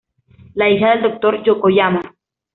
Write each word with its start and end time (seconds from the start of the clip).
La 0.55 0.67
hija 0.67 0.93
del 0.95 1.03
Doctor 1.03 1.43
Yokoyama. 1.43 2.01